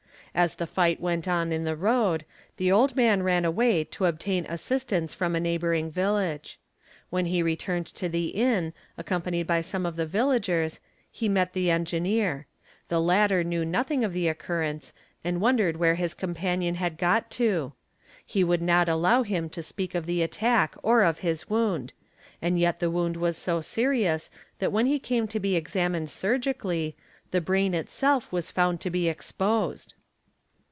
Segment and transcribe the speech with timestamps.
[0.33, 2.23] As the fight went on in the road,
[2.57, 6.57] he old man ran away to obtain assistance from a neighbouring village."
[7.13, 10.79] hen he returned to the inn, accompanied by some of the villagers,
[11.11, 12.47] he iet the engineer;
[12.87, 16.97] the latter knew nothing of the occurrence and won e3 ae where his companion had
[16.97, 17.73] got to.
[18.25, 21.91] He would not allow him to eak of the attack or of his wound;
[22.41, 24.29] and yet the wound was so serious
[24.61, 26.95] th at when he came to be examined surgically,
[27.31, 29.93] the brain itself was found ti Bic exposed.